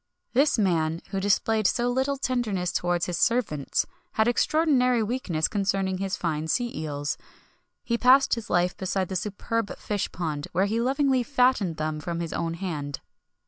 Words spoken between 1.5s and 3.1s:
so little tenderness towards